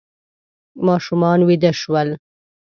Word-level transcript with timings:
ماشومان 0.87 1.39
ویده 1.47 1.71
شول. 1.81 2.09